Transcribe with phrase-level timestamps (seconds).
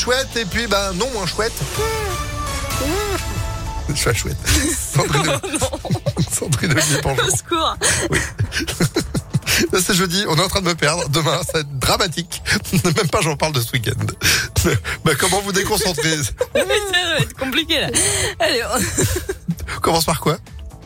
[0.00, 1.52] chouette et puis ben non moins chouette.
[3.88, 4.36] Je suis chouette.
[4.94, 5.40] Sandrine,
[6.30, 7.26] Sandrine Ollier, bonjour.
[7.26, 7.76] Au secours.
[9.80, 11.08] C'est jeudi, on est en train de me perdre.
[11.08, 12.42] Demain, ça va être dramatique.
[12.84, 14.06] Même pas j'en parle de ce week-end.
[15.04, 16.16] Ben, comment vous déconcentrer
[16.54, 17.88] Mais ça va être compliqué là.
[18.40, 18.62] Allez.
[19.76, 20.36] On commence par quoi?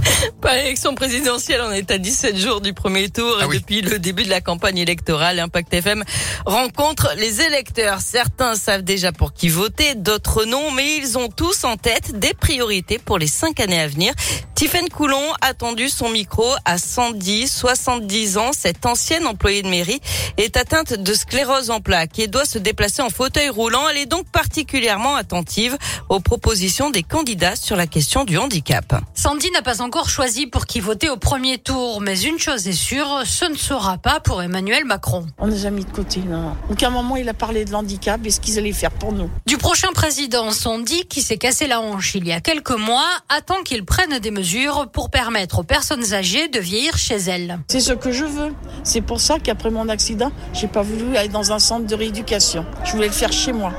[0.40, 3.58] Par l'élection présidentielle, on est à 17 jours du premier tour Ah et oui.
[3.58, 6.04] depuis le début de la campagne électorale, Impact FM
[6.44, 8.00] rencontre les électeurs.
[8.00, 12.34] Certains savent déjà pour qui voter, d'autres non, mais ils ont tous en tête des
[12.34, 14.12] priorités pour les cinq années à venir.
[14.54, 18.50] Tiffaine Coulon a tendu son micro à 110, 70 ans.
[18.56, 20.00] Cette ancienne employée de mairie
[20.38, 23.88] est atteinte de sclérose en plaques et doit se déplacer en fauteuil roulant.
[23.90, 25.76] Elle est donc particulièrement attentive
[26.08, 28.94] aux propositions des candidats sur la question du handicap.
[29.14, 32.72] Sandy n'a pas encore choisi pour qui voter au premier tour, mais une chose est
[32.72, 35.24] sûre, ce ne sera pas pour Emmanuel Macron.
[35.38, 36.56] On n'a jamais mis de côté, non.
[36.68, 39.30] Aucun moment il a parlé de l'handicap et ce qu'ils allaient faire pour nous.
[39.46, 43.62] Du prochain président, Sandy, qui s'est cassé la hanche il y a quelques mois, attend
[43.62, 47.60] qu'il prenne des mesures pour permettre aux personnes âgées de vieillir chez elles.
[47.68, 48.52] C'est ce que je veux.
[48.82, 52.66] C'est pour ça qu'après mon accident, j'ai pas voulu aller dans un centre de rééducation.
[52.82, 53.72] Je voulais le faire chez moi.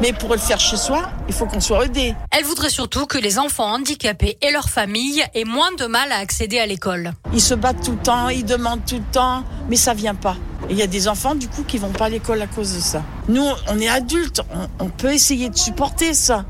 [0.00, 2.14] Mais pour le faire chez soi, il faut qu'on soit aidé.
[2.30, 6.16] Elle voudrait surtout que les enfants handicapés et leurs familles aient moins de mal à
[6.16, 7.12] accéder à l'école.
[7.34, 10.36] Ils se battent tout le temps, ils demandent tout le temps, mais ça vient pas.
[10.68, 12.74] Et il y a des enfants du coup qui vont pas à l'école à cause
[12.74, 13.02] de ça.
[13.28, 16.44] Nous, on est adultes, on, on peut essayer de supporter ça,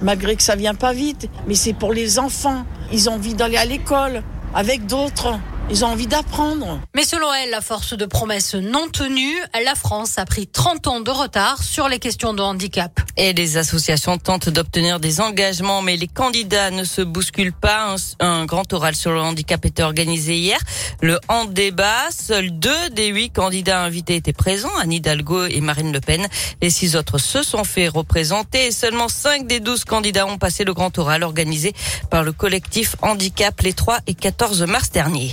[0.00, 1.28] malgré que ça vient pas vite.
[1.48, 2.64] Mais c'est pour les enfants.
[2.92, 4.22] Ils ont envie d'aller à l'école
[4.54, 5.38] avec d'autres.
[5.70, 6.80] Ils ont envie d'apprendre.
[6.94, 11.00] Mais selon elle, à force de promesses non tenues, la France a pris 30 ans
[11.00, 13.00] de retard sur les questions de handicap.
[13.16, 17.94] Et les associations tentent d'obtenir des engagements, mais les candidats ne se bousculent pas.
[18.20, 20.58] Un, un grand oral sur le handicap était organisé hier.
[21.00, 25.92] Le Hand débat, seuls deux des huit candidats invités étaient présents, Anne Hidalgo et Marine
[25.92, 26.26] Le Pen.
[26.60, 30.64] Les six autres se sont fait représenter et seulement cinq des douze candidats ont passé
[30.64, 31.72] le grand oral organisé
[32.10, 35.32] par le collectif Handicap les 3 et 14 mars dernier.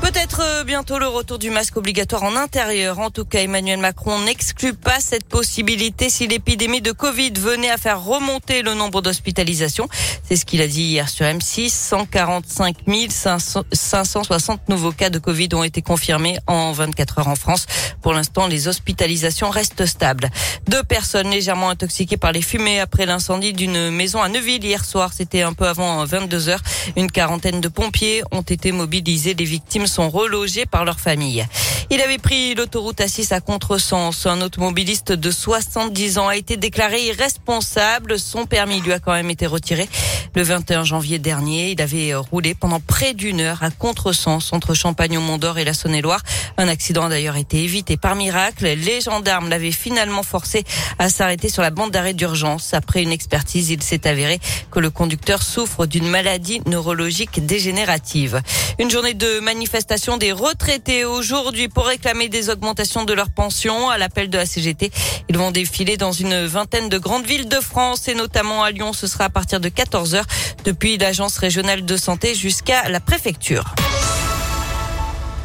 [0.00, 3.00] Peut-être euh, bientôt le retour du masque obligatoire en intérieur.
[3.00, 7.76] En tout cas, Emmanuel Macron n'exclut pas cette possibilité si l'épidémie de Covid venait à
[7.76, 9.88] faire remonter le nombre d'hospitalisations.
[10.22, 11.70] C'est ce qu'il a dit hier sur M6.
[11.70, 12.76] 145
[13.10, 17.66] 500 560 nouveaux cas de Covid ont été confirmés en 24 heures en France.
[18.00, 20.30] Pour l'instant, les hospitalisations restent stables.
[20.68, 25.12] Deux personnes légèrement intoxiquées par les fumées après l'incendie d'une maison à Neuville hier soir.
[25.12, 26.62] C'était un peu avant 22 heures.
[26.96, 29.34] Une quarantaine de pompiers ont été mobilisés.
[29.34, 31.46] Les victimes sont relogées par leur famille.
[31.90, 34.26] Il avait pris l'autoroute A6 à contresens.
[34.26, 38.18] Un automobiliste de 70 ans a été déclaré irresponsable.
[38.18, 39.88] Son permis lui a quand même été retiré.
[40.34, 45.16] Le 21 janvier dernier, il avait roulé pendant près d'une heure à contresens entre Champagne
[45.16, 46.22] au Mont d'Or et la Saône-et-Loire.
[46.58, 48.66] Un accident a d'ailleurs été évité par miracle.
[48.66, 50.64] Les gendarmes l'avaient finalement forcé
[50.98, 52.74] à s'arrêter sur la bande d'arrêt d'urgence.
[52.74, 58.42] Après une expertise, il s'est avéré que le conducteur souffre d'une maladie neurologique dégénérative.
[58.78, 59.77] Une journée de manifestation
[60.18, 64.90] des retraités aujourd'hui pour réclamer des augmentations de leurs pensions à l'appel de la CGT.
[65.28, 68.92] Ils vont défiler dans une vingtaine de grandes villes de France et notamment à Lyon.
[68.92, 70.26] Ce sera à partir de 14 heures
[70.64, 73.74] depuis l'agence régionale de santé jusqu'à la préfecture.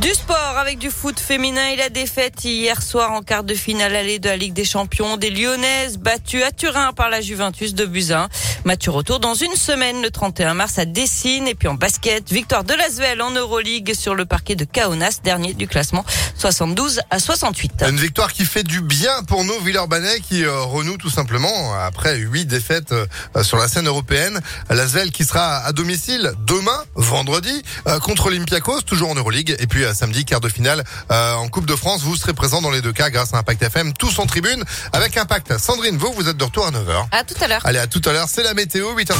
[0.04, 3.96] Du sport avec du foot féminin et la défaite hier soir en quart de finale
[3.96, 7.86] allée de la Ligue des Champions des Lyonnaises battues à Turin par la Juventus de
[7.86, 8.28] Buzyn.
[8.66, 12.64] Match retour dans une semaine le 31 mars à Dessine et puis en basket, victoire
[12.64, 16.06] de Lasvel en Euroleague sur le parquet de Kaunas, dernier du classement
[16.44, 17.86] 72 à 68.
[17.88, 22.18] Une victoire qui fait du bien pour nous, Villeurbanais, qui euh, renoue tout simplement après
[22.18, 23.06] huit défaites euh,
[23.44, 24.42] sur la scène européenne.
[24.70, 29.56] L'Asvel qui sera à domicile demain, vendredi, euh, contre Olympiakos, toujours en Euroleague.
[29.58, 32.02] Et puis euh, samedi, quart de finale euh, en Coupe de France.
[32.02, 35.16] Vous serez présents dans les deux cas grâce à Impact FM, tous en tribune avec
[35.16, 35.58] Impact.
[35.58, 37.06] Sandrine, vous, vous êtes de retour à 9h.
[37.14, 37.62] À tout à l'heure.
[37.64, 39.14] Allez, à tout à l'heure, c'est la météo, 8h35.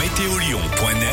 [0.00, 1.08] Météolion.net